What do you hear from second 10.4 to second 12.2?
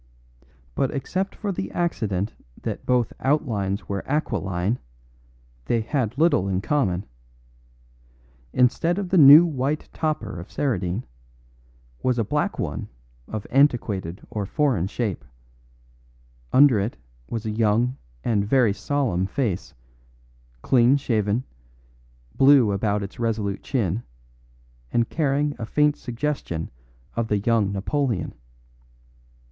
Saradine, was